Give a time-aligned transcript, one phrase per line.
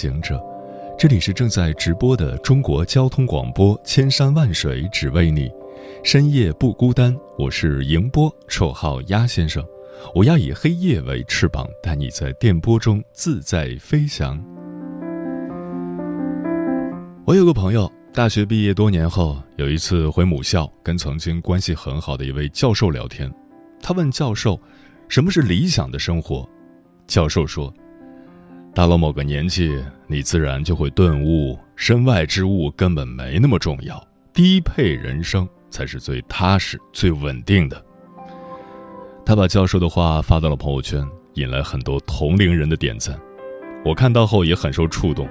[0.00, 0.42] 行者，
[0.98, 5.52] 这里是正在直播的中国交通广播，千山万水只为你，
[6.02, 7.14] 深夜不孤单。
[7.36, 9.62] 我是迎波，绰号鸭先生。
[10.14, 14.42] 我要以黑夜为翅膀，带你在电波中自在飞翔。
[17.26, 23.30] 我有个朋友，大学毕业多年后，有一次回母校，跟曾经关系很好的一位教授聊天。
[23.82, 24.58] 他问教授
[25.08, 26.48] ：“什么是理想的生活？”
[27.06, 27.70] 教授说。
[28.72, 29.76] 到了某个年纪，
[30.06, 37.84] 你自然就会顿悟，身外之物根本没那么重要，低配人生才是最踏实、最稳定的。
[39.26, 43.18] 他把教授的话发到了朋友圈，引来很多同龄人的点赞。
[43.84, 45.28] 我看到后也很受触动。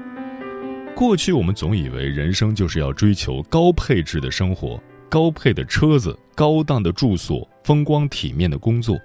[0.95, 8.97] 过去我们总以为人生就是要追求高配置的生活、高配的车子、高档的住所、风光体面的工作。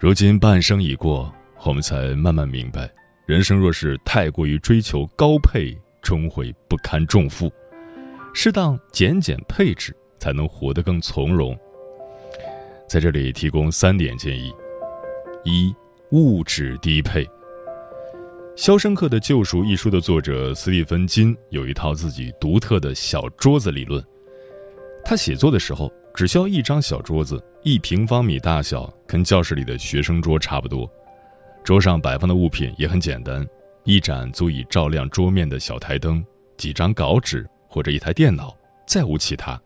[0.00, 1.32] 如今半生已过，
[1.64, 2.90] 我们才慢慢明白。
[3.24, 7.50] 人生若是太过于追求高配，终会不堪重负。
[8.34, 11.56] 适当减减配置，才能活得更从容。
[12.88, 14.52] 在这里提供三点建议：
[15.44, 15.72] 一、
[16.10, 17.24] 物质低配。
[18.56, 24.04] 《肖申克的救赎》一书的作者斯蒂芬金有一套自己独特的小桌子理论。
[25.04, 30.90] 他写作的时候，只需要一张小桌子，一平方米大小，跟教室里的学生桌差不多。
[31.64, 33.46] 桌上摆放的物品也很简单，
[33.84, 36.24] 一盏足以照亮桌面的小台灯，
[36.56, 38.56] 几张稿纸或者一台电脑，
[38.86, 39.60] 再无其他。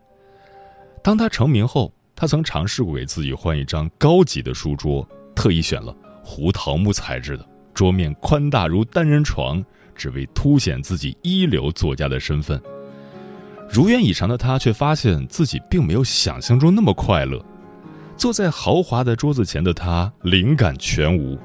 [1.02, 12.60] 当他成名后，他曾尝试过给自己换一张高级的书桌，特意选了胡桃木材质的，桌面宽大如单人床，只为凸显自己一流作家的身份。
[13.70, 17.42] 如愿以偿的他，却发现自己并没有想象中那么快乐。
[18.16, 21.38] 坐在豪华的桌子前的他，灵感全无。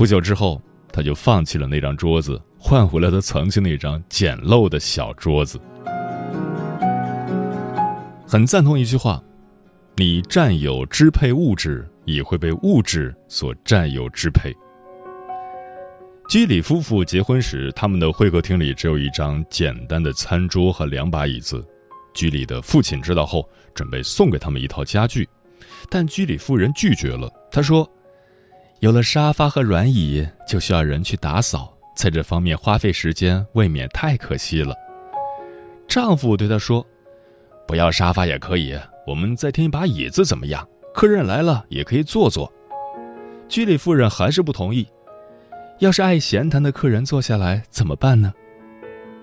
[0.00, 0.58] 不久之后，
[0.90, 5.60] 他就放弃了那张桌子，换回了他曾经那张简陋的小桌子。
[8.26, 9.22] 很赞同一句话
[9.96, 14.56] ：“你占有支配物质，也会被物质所占有支配。”
[16.30, 21.62] 居里夫妇结婚时，他们的会客厅里只有一张简单的餐桌和两把椅子。
[22.14, 25.28] 居里的父亲知道后，准备送给他们一套家具，
[25.90, 27.30] 但居里夫人拒绝了。
[27.52, 27.86] 他说。
[28.80, 34.74] 有了沙发和软椅，就需要人去打扫，在这方面花费时间未免太可惜了。
[35.86, 36.84] 丈夫对她说
[37.68, 38.74] ：“不要沙发也可以，
[39.06, 40.66] 我们再添一把椅子怎么样？
[40.94, 42.50] 客人来了也可以坐坐。”
[43.48, 44.88] 居里夫人还是不同意。
[45.78, 48.32] 要是爱闲谈的客人坐下来怎么办呢？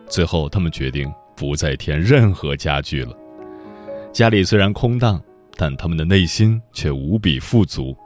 [0.07, 3.12] 最后，他们决定不再添任何家具了。
[4.13, 5.19] 家里虽然空荡，
[5.56, 7.97] 但他们的内心却无比富足。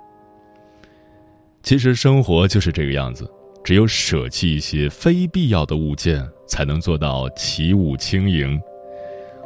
[1.63, 3.29] 其实生活就是这个样子，
[3.63, 8.59] 只有舍弃一些非必要的物件，才能做到起舞轻盈。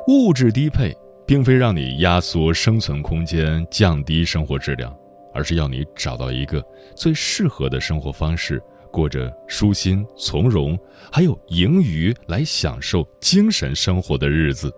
[0.08, 4.96] 物质低配，并非让你压缩生存空间、降低生活质量，
[5.34, 6.64] 而是要你找到一个
[6.96, 8.62] 最适合的生活方式，
[8.92, 10.78] 过着舒心、从容，
[11.12, 14.74] 还有盈余来享受精神生活的日子。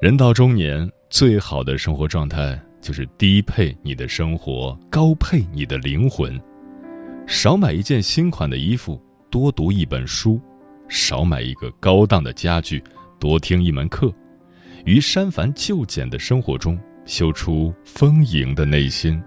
[0.00, 2.63] 人到中年，最好的生活状态。
[2.84, 6.38] 就是低配你的生活，高配你的灵魂。
[7.26, 10.38] 少买一件新款的衣服，多读一本书；
[10.86, 12.84] 少买一个高档的家具，
[13.18, 14.12] 多听一门课。
[14.84, 19.18] 于删繁就简的生活中，修出丰盈的内心。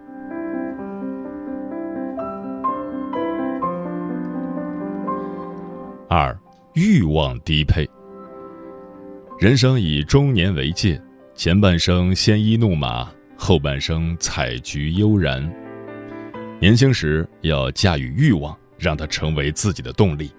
[6.08, 6.40] 二，
[6.76, 7.90] 欲望低配。
[9.40, 11.02] 人生以中年为界，
[11.34, 13.12] 前半生鲜衣怒马。
[13.38, 15.48] 后半生采菊悠然，
[16.60, 20.30] 年轻时要驾驭欲望，让它成为自己的动力；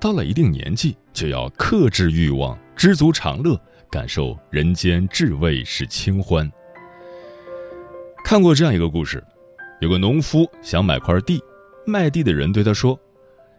[0.00, 3.58] 到了一定年纪，就要克制欲望，知足常乐，
[3.88, 6.50] 感受人间至味是清欢。
[8.24, 9.22] 看过这样一个故事：
[9.80, 11.40] 有个农夫想买块地，
[11.86, 12.98] 卖地的人对他说：“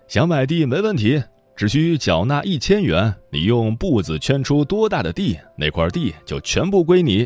[0.07, 1.23] 想买地没问题，
[1.55, 7.25] 只需缴纳一千元，你用布子圈出多大的地，那块地就全部归你。”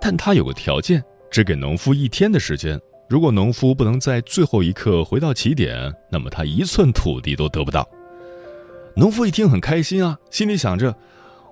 [0.00, 2.80] 但他有个条件，只给农夫一天的时间。
[3.08, 7.88] 如果农夫不能在最后一刻回到起点，那么他一寸土地都得不到。
[8.96, 10.94] 农夫一听很开心啊，心里想着：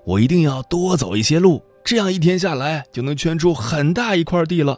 [0.04, 4.76] 我一定要多走一些路，这样一天下来就能圈出很大一块地了。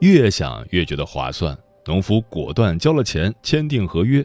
[0.00, 4.24] 越想越觉得划算，农夫果断交了钱，签订合约。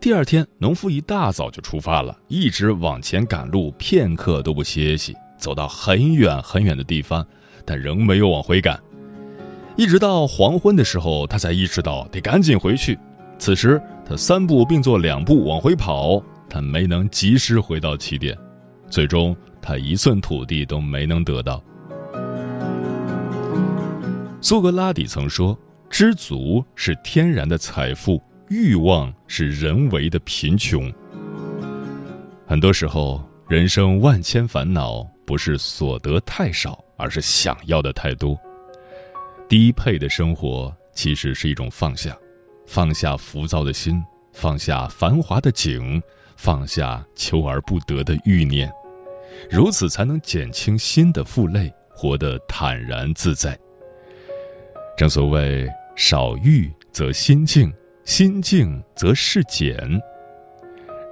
[0.00, 7.26] 第二天，农夫一大早就出发了，一直往前赶路，片刻都不歇息，走到很远很远的地方，
[7.64, 8.78] 但仍没有往回赶。
[9.76, 12.98] 一直到黄昏的时候，他才意识到得赶紧回去。
[13.38, 18.36] 此时，他三步并作两步往回跑，但没能及时回到起点，
[18.90, 21.62] 最终他一寸土地都没能得到。
[24.42, 25.58] 苏格拉底曾说
[25.88, 30.92] ：“知足是天然的财富，欲望是人为的贫穷。”
[32.46, 38.38] 很多时候，人生万千烦恼，不是所得太少，而是想要的太多。
[39.48, 42.16] 低配的生活其实是一种放下，
[42.66, 44.00] 放下浮躁的心，
[44.32, 46.00] 放下繁华的景，
[46.36, 48.70] 放下求而不得的欲念，
[49.50, 53.58] 如此才能减轻心的负累，活得坦然自在。
[54.96, 57.72] 正所谓少欲则心静，
[58.04, 59.76] 心静则事减。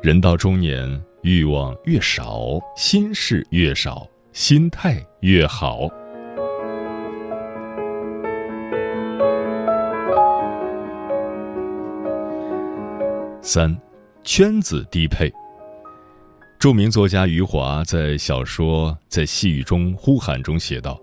[0.00, 4.06] 人到中年，欲望越少，心事越少，
[4.38, 5.88] 心态越好。
[13.42, 13.76] 三，
[14.22, 15.28] 圈子低配。
[16.56, 20.96] 著名作家余华在小说《在细雨中呼喊》中写道：“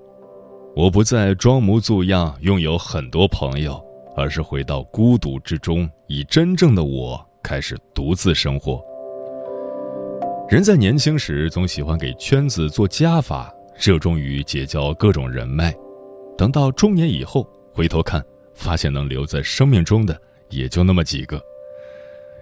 [0.74, 3.84] 我不再装模作样拥有很多朋友，
[4.16, 8.81] 而是回到孤独之中，以真正的我开始独自生活。”
[10.47, 15.74] 人在年轻时总喜欢给圈子做加法，热衷于结交各种人脉，
[16.38, 20.15] 等到中年以后回头看，发现能留在生命中的
[20.51, 21.42] 也就那么几个。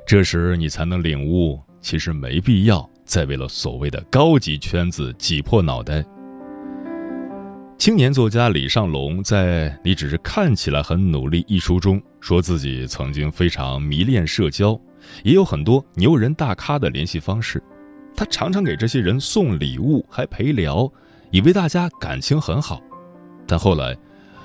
[0.05, 6.03] 这时，你才能领悟，其实没必要再为了所谓的高级圈子挤破脑袋。
[7.77, 14.77] 青年作家李尚龙在《你只是看起来很努力》一书中，说自己曾经非常迷恋社交，
[15.23, 17.63] 也有很多牛人大咖的联系方式。
[18.23, 20.89] 他常常给这些人送礼物，还陪聊，
[21.29, 22.81] 以为大家感情很好。
[23.45, 23.93] 但后来，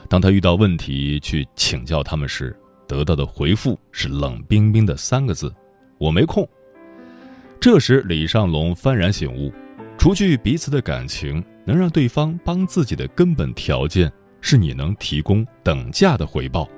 [0.08, 2.58] 当他遇到问题去请教他们时，
[2.88, 5.54] 得到的回复是冷冰冰的三个字
[5.96, 6.44] ：“我没空。”
[7.60, 9.52] 这时，李尚龙幡然醒悟，
[9.96, 14.10] 除去彼此的感情，能让对方帮自己的根本条件
[14.40, 16.68] 是你能提供等价的回报。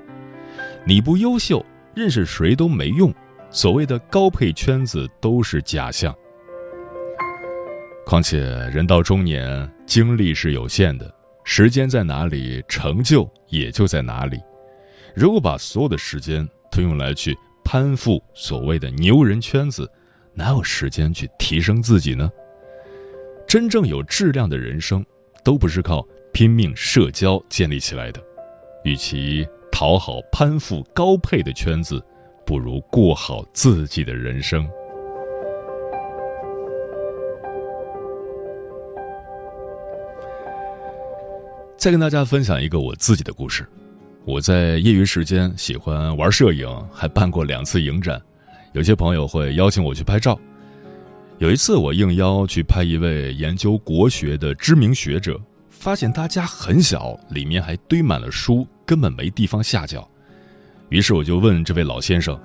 [0.84, 1.64] 你不优秀，
[1.94, 3.10] 认识谁都没用。
[3.50, 6.14] 所谓的高配圈子都是假象。
[8.10, 8.40] 况且，
[8.74, 11.14] 人到中年，精力是有限的，
[11.44, 14.36] 时间在哪里，成就也就在哪里。
[15.14, 19.88] 如果把所有的时间都用来去攀附所谓的牛人圈子，
[20.34, 22.28] 哪有时间去提升自己呢？
[23.46, 25.06] 真正有质量的人生，
[25.44, 28.20] 都不是靠拼命社交建立起来的。
[28.82, 32.04] 与其讨好攀附高配的圈子，
[32.44, 34.68] 不如过好自己的人生。
[41.80, 43.66] 再跟大家分享一个我自己的故事。
[44.26, 48.20] 我在业余时间喜欢玩摄影，还办过两次影展。
[48.74, 50.38] 有些朋友会邀请我去拍照。
[51.38, 60.06] 有一次我应邀去拍一位研究国学的知名学者，发现他家很小，里面还堆满了书，根本没地方下脚。
[60.90, 62.38] 于是我就问这位老先生：“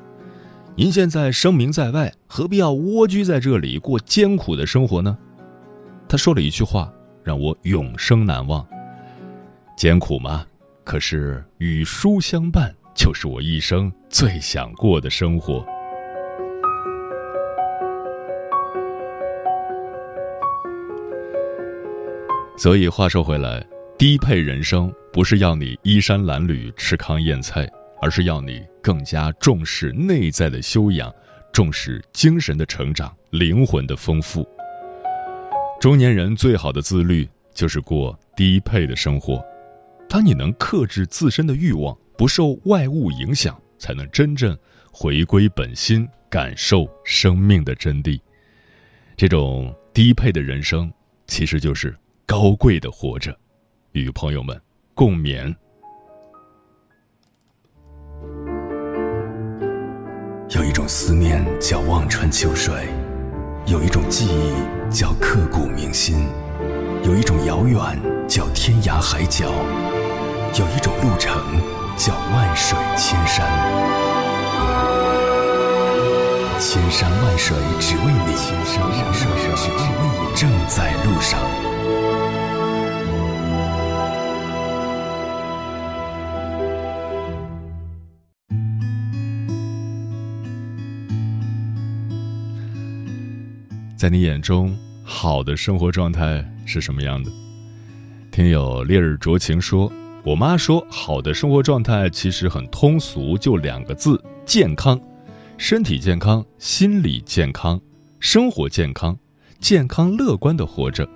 [0.77, 5.17] 您现在声名在外，何必要蜗居在这里过艰苦的生活呢？”
[6.07, 6.89] 他说了一句话，
[7.21, 8.65] 让我永生难忘
[9.75, 10.45] ：“艰苦吗？”
[10.83, 15.65] 可是与书相伴，就是我一生最想过的生活。
[22.57, 23.65] 所以话说回来，
[23.97, 27.67] 低配人生不是要你衣衫褴褛、吃糠咽菜，
[28.01, 31.11] 而是要你更加重视内在的修养，
[31.51, 34.47] 重视精神的成长、灵魂的丰富。
[35.81, 39.43] 中年人最好的自律，就是过低配的生活。
[40.07, 44.57] 当你能克制自身的欲望，不受外物影响，才能真正
[44.91, 48.19] 回归本心，感受生命的真谛。
[49.17, 50.91] 这种低配的人生，
[51.27, 51.95] 其实就是
[52.25, 53.37] 高贵的活着。
[53.93, 54.61] 与朋友们
[54.93, 55.53] 共勉。
[60.49, 62.73] 有一种思念叫望穿秋水，
[63.67, 66.27] 有一种记忆叫刻骨铭心，
[67.03, 67.79] 有一种遥远
[68.27, 69.49] 叫天涯海角。
[70.57, 71.35] 有一种路程
[71.97, 73.45] 叫万水千山，
[76.61, 81.37] 千山万水只为你，千山万水只为你，正在路上。
[93.97, 97.29] 在你眼中，好的生活状态是什么样的？
[98.31, 99.91] 听友烈日灼情说
[100.25, 104.99] ：“我妈说，好的生活状态其实很通俗，就两个字：健康。
[105.55, 107.79] 身体健康，心理健康，
[108.19, 109.15] 生活健康，
[109.59, 111.07] 健康乐观的活着。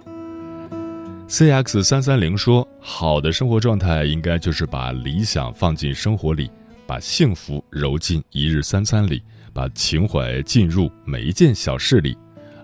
[1.27, 6.51] ”C X 三三零说：“好的生活状态应该就是把理想放进生活里，
[6.85, 12.15] 把幸福揉进一日三餐里，把情怀进入每一件小事里。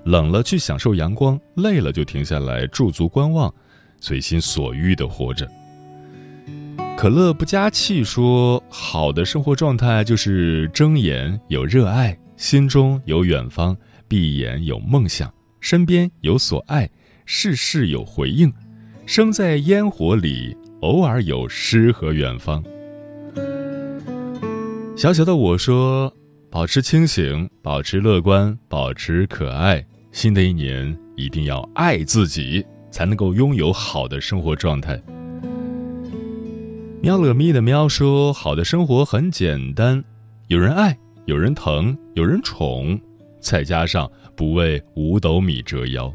[0.04, 3.52] 冷了去享受阳光，累了就停下来驻足观望。”
[4.00, 5.50] 随心所欲的活着。
[6.98, 13.76] 可乐不加气说：“好的生活状态就是睁眼有热爱，心中有远方；
[14.08, 16.90] 闭眼有梦想，身边有所爱，
[17.26, 18.52] 事事有回应。
[19.06, 22.64] 生在烟火里，偶尔有诗和远方。”
[24.96, 26.12] 小小的我说
[26.50, 29.86] ：“保持清醒，保持乐观，保持可爱。
[30.12, 34.98] 新的一年一定要爱自己。”才能够拥有好的生活状态。
[37.06, 40.04] 喵了咪的喵说：“好的生活很简单，
[40.48, 43.00] 有人爱，有人疼，有人宠，
[43.40, 46.12] 再加上不为五斗米折腰。”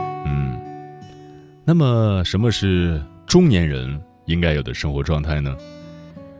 [0.00, 0.58] 嗯，
[1.62, 5.54] 那么什么是中年人应该有的生活状态呢？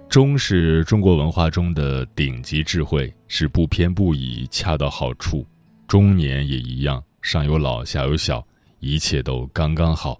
[0.09, 5.47] 中是中国文化中的顶级智慧，是不偏不倚，恰到好处。
[5.87, 7.05] 中年也一样。
[7.21, 8.43] 上有老，下有小，
[8.81, 10.19] 一切都刚刚好。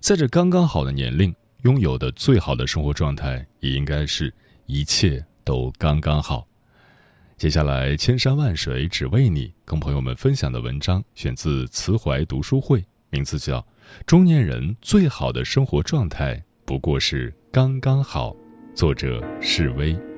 [0.00, 4.32] 在这刚刚好的年龄，拥有的最好的生活状态，也应该是
[4.66, 6.46] 一切都刚刚好。
[7.36, 13.60] 接下来，千山万水只为你，跟朋友们分享的文章选自慈怀读书会，名字叫
[14.06, 18.30] 《中年人最好的生活状态不过是刚刚好》，
[18.74, 20.11] 作者示威。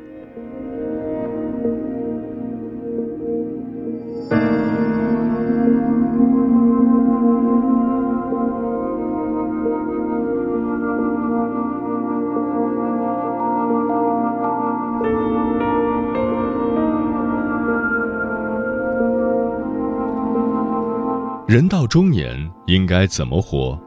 [21.55, 23.81] 人到中年应该怎么活？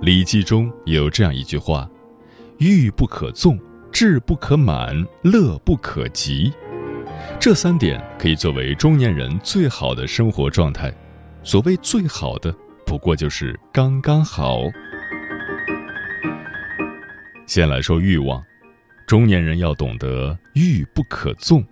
[0.04, 1.88] 《礼记》中有这样一句话
[2.58, 3.56] ：“欲不可纵，
[3.92, 6.52] 志不可满，乐不可极。”
[7.38, 10.92] 这三点可以作为中年人最好的生活状态。
[11.44, 12.52] 所谓最好的，
[12.84, 14.62] 不过就是刚刚好。
[17.46, 18.42] 先来说欲望，
[19.06, 21.64] 中年人要懂得欲不可纵。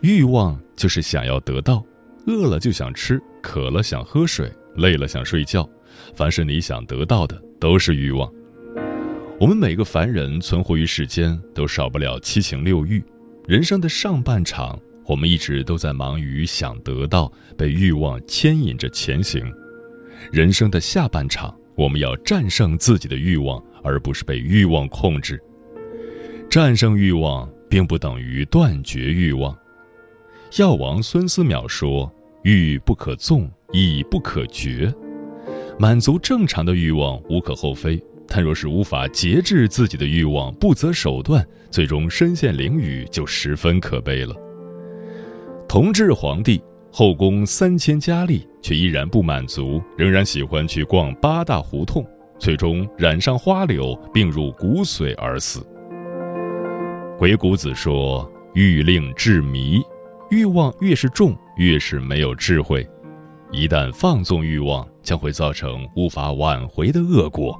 [0.00, 1.84] 欲望就是想要得到。
[2.26, 5.68] 饿了就想吃，渴了想喝水，累了想睡觉。
[6.14, 8.30] 凡是你想得到的，都是欲望。
[9.38, 13.02] 我们每个凡人存活于世间，都少不了七情六欲。
[13.46, 19.44] 人生的上半场，我们一直都在忙于想得到，被欲望牵引着前行。
[20.32, 25.40] 人生的下半场，我们要战胜自己的欲望，而不是被欲望控制。
[26.50, 29.56] 战胜欲望，并不等于断绝欲望。
[30.58, 32.12] 药王孙思邈说。
[32.46, 34.94] 欲不可纵，亦不可绝。
[35.80, 44.32] 满足正常的欲望无可厚非，但若是无法节制自己的欲望，不择手段，最终身陷囹圄，就十分可悲了。
[45.68, 46.62] 同治皇帝
[46.92, 52.06] 后宫三千佳丽，却依然不满足，仍然喜欢去逛八大胡同，
[52.38, 55.66] 最终染上花柳，病入骨髓而死。
[57.18, 59.82] 鬼谷子说：“欲令智迷。”
[60.28, 62.86] 欲望越是重，越是没有智慧。
[63.52, 67.58] 一旦放纵欲望，将会造成无法挽回的恶果。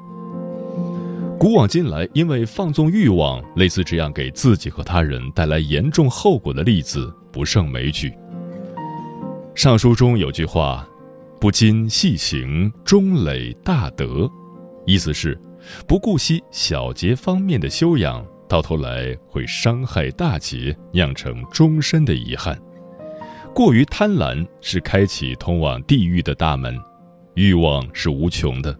[1.38, 8.10] 古往今来，因为放纵欲望，类似这样给自己和他人带来严重后果的例子不胜枚举。
[9.54, 10.86] 《尚书》中有句话
[11.40, 14.28] ：“不经细行，终累大德。”
[14.86, 15.40] 意思是，
[15.86, 18.24] 不顾惜小节方面的修养。
[18.48, 22.58] 到头来会伤害大节，酿成终身的遗憾。
[23.54, 26.78] 过于贪婪是开启通往地狱的大门。
[27.34, 28.74] 欲望是无穷的，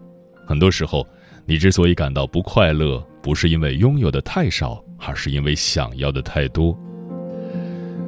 [0.45, 1.05] 很多时候，
[1.45, 6.75] 你之所以感到不快乐，不是因为拥有的太少，而是因为想要的太多。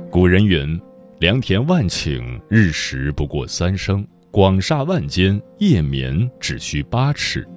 [0.10, 0.80] 古人云
[1.22, 7.48] ：“良田万顷，日食不过三升；广厦万间，夜眠只需八尺。”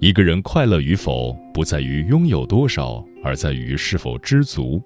[0.00, 4.82] 一个人快乐与否，不在于拥有多少，而在于是否知足。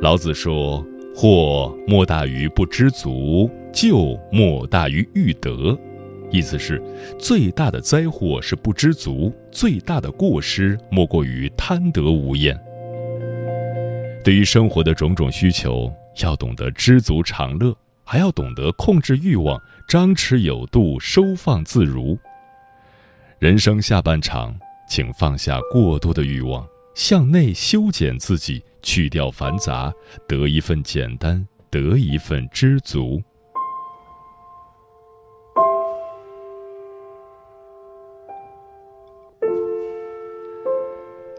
[0.00, 5.76] 老子说：“祸莫大于不知足，救莫大于欲得。”
[6.30, 6.80] 意思是，
[7.18, 12.56] 最大的灾祸是不知足，最大的过失莫过于贪得无厌。
[14.22, 15.92] 对于生活的种种需求，
[16.22, 22.16] 要懂得知足常乐，还要懂得控制欲望，张弛有度，收放自如。
[23.40, 24.56] 人生下半场，
[24.88, 29.92] 请放下过多的欲望，向内修剪自己，去掉繁杂，
[30.28, 33.22] 得一份简单，得一份知足。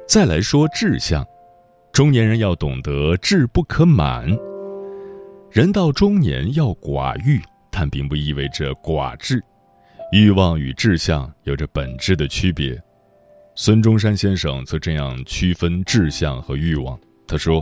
[0.08, 1.26] 再来说志向，
[1.92, 4.26] 中年人要懂得志不可满。
[5.52, 9.44] 人到中年要寡欲，但并不意味着寡志。
[10.12, 12.82] 欲望与志向有着本质的区别。
[13.60, 16.98] 孙中山先生则这样区分志向和欲望。
[17.28, 17.60] 他说：“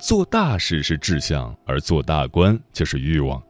[0.00, 3.40] 做大事是志向，而做大官就是欲望。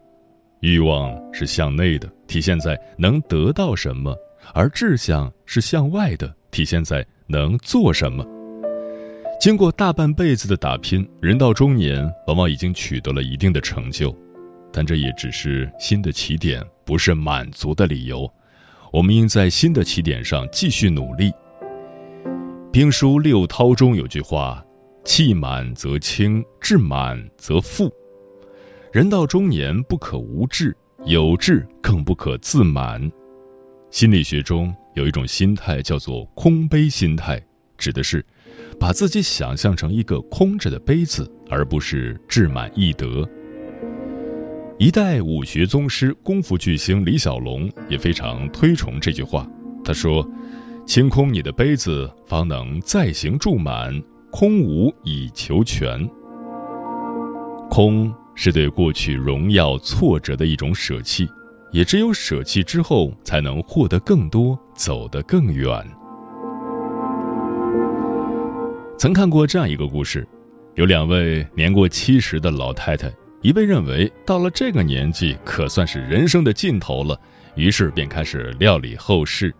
[0.59, 4.12] 欲望是向内的，体现在能得到什么；
[4.52, 8.26] 而志向是向外的，体现在能做什么。”
[9.40, 14.12] 经过大半辈子的打拼，人到中年往往已经取得了一定的成就，
[14.73, 18.28] 但这也只是新的起点，不是满足的理由。
[18.93, 21.33] 我们应在新的起点上继续努力。
[22.76, 24.62] 兵书六韬中有句话
[25.02, 27.90] ：“气满则清，志满则富。”
[28.92, 33.11] 人到中年不可无志，有志更不可自满。
[33.90, 37.42] 心理学中有一种心态叫做空杯心态，
[37.78, 38.23] 指的是。
[38.78, 43.26] 把自己想象成一个空着的杯子，而不是志满意得。
[44.78, 49.49] 一代武学宗师、功夫巨星李小龙也非常推崇这句话。
[49.83, 50.23] 他说
[50.87, 53.93] ：“清空你的杯子，方能再行注满；
[54.30, 56.08] 空无以求全。
[57.69, 61.28] 空是对过去荣耀、挫折的一种舍弃，
[61.73, 65.69] 也只有舍弃之后，才能获得更多，走得更远。”
[68.97, 70.25] 曾看过这样一个故事，
[70.76, 77.21] 有两位年过七十的老太太，一位认为到了这个年纪可算是人生的尽头了，
[77.56, 79.50] 于是便开始料理后事；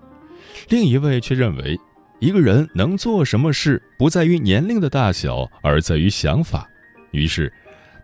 [0.69, 1.79] 另一位却认为，
[2.21, 6.69] 一个人能做什么事不在于年龄的大小，而在于想法。
[7.11, 7.53] 于是，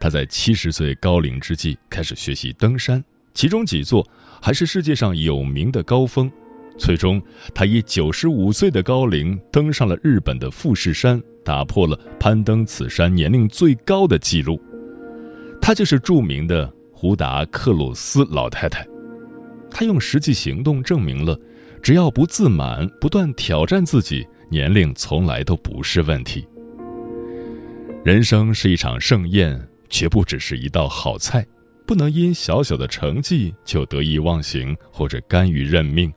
[0.01, 3.03] 他在七十岁高龄之际开始学习登山，
[3.35, 4.07] 其中几座
[4.41, 6.31] 还是世界上有名的高峰。
[6.79, 7.23] 最终，
[7.55, 14.61] 他以九十五岁的高龄登上了日本的富士山，打破了攀登此山年龄最高的纪录。
[15.61, 18.87] 她就是著名的胡达克鲁斯老太太。
[19.71, 21.39] 她用实际行动证明了，
[21.83, 26.47] 只要不自满，不断挑战自己，年龄从来都不是问题。
[28.05, 31.45] 人生是一场盛宴，绝不只是一道好菜，
[31.85, 36.13] 不能因小小的成绩就得意忘形或者甘于认命。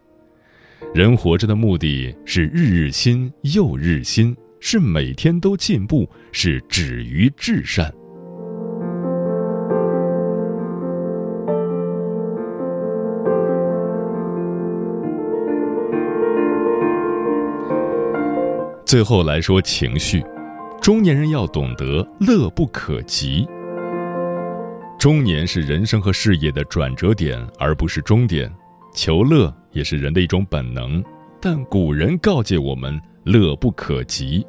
[0.94, 7.92] 人活着的目的是日日新，又日新，是每天都进步，是止于至善。
[18.96, 20.24] 最后来说情绪，
[20.82, 23.46] 中年人要懂得乐不可及。
[24.98, 28.50] 中年是人生和事业的转折点，而不是终点。
[28.94, 31.04] 求乐也是人的一种本能，
[31.42, 34.48] 但古人告诫我们：乐不可及。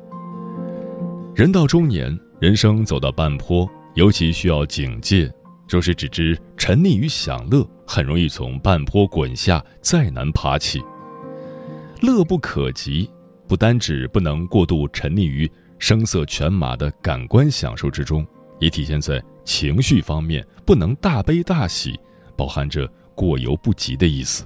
[1.34, 5.28] 人到中年，人生走到半坡，尤其需要警戒。
[5.68, 10.80] 若是只知沉溺于享乐，很容易从半坡滚下，再难爬起。
[12.00, 13.10] 乐不可及，
[13.48, 18.26] 不单指不能过度沉溺于声色犬马的感官享受之中，
[18.58, 21.98] 也体现在情绪方面，不能大悲大喜，
[22.36, 22.90] 包含着。
[23.16, 24.44] 过犹不及的意思。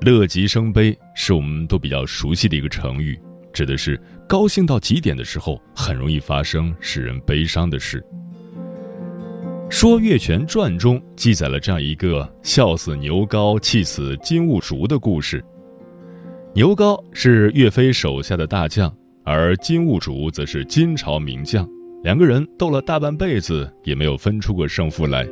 [0.00, 3.16] 乐极生悲是我们都比较熟悉的一个成语，
[3.52, 3.96] 指的是
[4.28, 8.04] 高兴到极点的时候，很容易发生使人悲伤的事。
[9.70, 15.40] 《说岳全传》中记载了这样一个笑死牛皋、气死金兀术的故事。
[16.58, 18.92] 牛皋是岳飞手下的大将，
[19.22, 21.64] 而金兀术则是金朝名将，
[22.02, 25.24] 两个人斗了大半辈子，也没有分出过胜负来。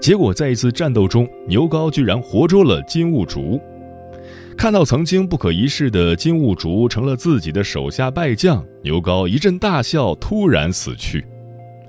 [0.00, 3.60] 结果在一次战斗中，牛皋居然活捉了金兀术。
[4.58, 11.24] 看到曾经不可一世的金兀术成了自己的手下败将，牛皋一阵大笑，突然死去。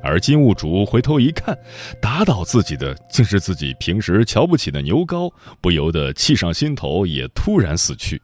[0.04, 1.58] 而金兀术回头一看，
[2.00, 8.22] 打倒自己的竟是自己平时瞧不起的牛皋，不由得气上心头，也突然死去。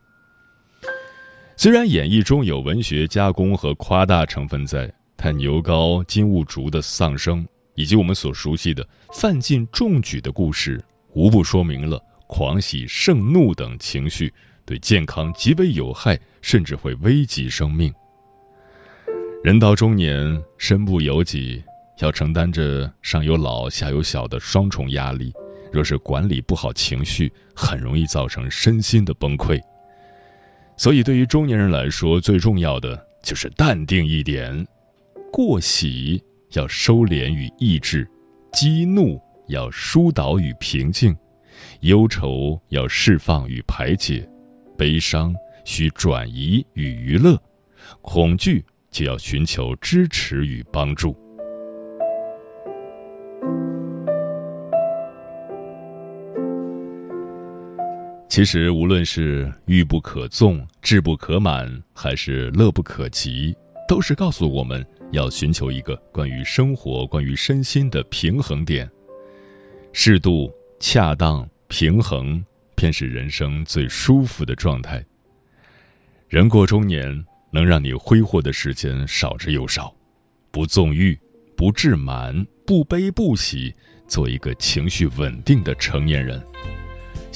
[1.59, 7.43] 虽然演绎中有文学加工和夸大成分在，但牛皋、金兀术的丧生，
[7.73, 10.79] 以及我们所熟悉的范进中举的故事，
[11.13, 14.31] 无不说明了狂喜、盛怒等情绪
[14.67, 17.91] 对健康极为有害，甚至会危及生命。
[19.43, 21.63] 人到中年，身不由己，
[22.01, 25.33] 要承担着上有老下有小的双重压力。
[25.73, 29.59] 若是管理不好情绪，很容易造成身心的崩溃。
[30.77, 34.65] 所以，对于中年人来说，最重要的就是淡定一点。
[35.31, 38.07] 过喜要收敛与抑制，
[38.53, 41.17] 激怒要疏导与平静，
[41.81, 44.27] 忧愁要释放与排解，
[44.77, 45.35] 悲伤
[45.65, 47.41] 需转移与娱乐，
[48.01, 51.17] 恐惧就要寻求支持与帮助。
[58.38, 63.52] 其实，无论是欲不可纵、志不可满，还是乐不可极，
[63.88, 68.88] 都是告诉我们要寻求一个关于生活、关于身心的平衡点。
[69.91, 72.45] 适度、恰当、平衡，
[72.76, 75.04] 便是人生最舒服的状态。
[76.30, 79.91] 人过中年，能让你挥霍的时间少之又少。
[80.52, 81.19] 不纵欲，
[81.56, 83.73] 不志满，不悲不喜，
[84.08, 86.39] 做一个情绪稳定的成年人。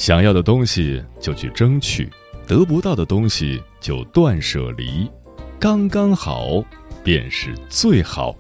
[0.02, 2.10] 想要的东西就去争取，
[2.48, 5.08] 得不到的东西就断舍离，
[5.60, 6.64] 刚刚好
[7.04, 8.36] 便是最好。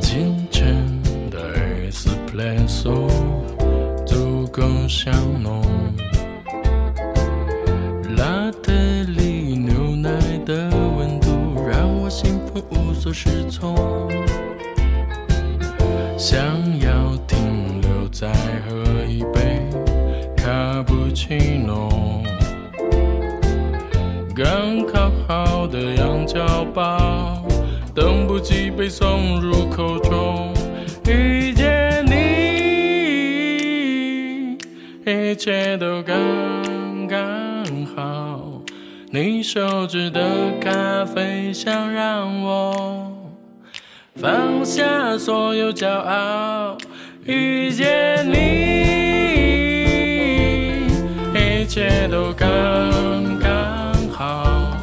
[0.00, 1.38] 清晨的
[1.88, 3.08] espresso
[4.04, 5.62] 足够香浓
[8.16, 10.10] ，latte 里牛奶
[10.44, 11.30] 的温度
[11.64, 13.91] 让我兴奋无所适从。
[39.52, 43.12] 手指的咖啡香让我。
[44.14, 46.78] 放下所有骄傲，
[47.26, 48.38] 遇见你，
[51.34, 52.48] 一切都刚
[53.38, 54.74] 刚好。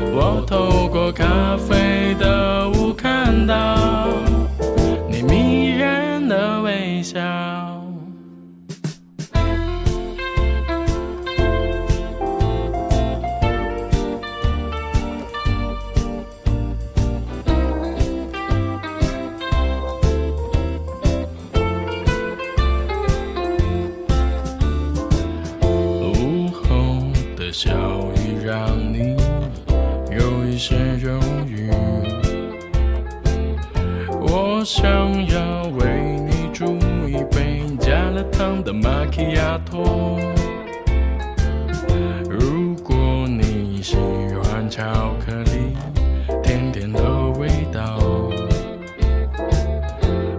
[0.00, 1.85] 我透过咖啡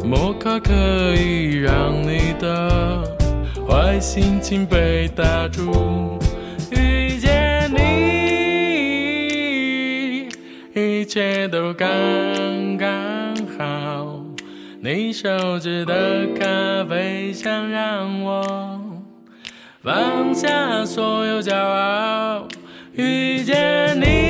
[0.09, 0.71] 摩卡可
[1.15, 3.03] 以让你的
[3.67, 6.17] 坏心情被打住。
[6.71, 7.79] 遇见你，
[10.73, 11.89] 一切都刚
[12.77, 14.23] 刚好。
[14.79, 18.79] 你手指的咖啡香让我
[19.81, 22.47] 放下所有骄傲，
[22.93, 24.26] 遇见你，